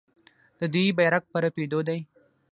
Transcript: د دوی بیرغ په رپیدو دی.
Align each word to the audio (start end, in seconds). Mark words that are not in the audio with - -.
د 0.59 0.61
دوی 0.73 0.87
بیرغ 0.97 1.23
په 1.31 1.37
رپیدو 1.45 1.79
دی. 1.87 1.99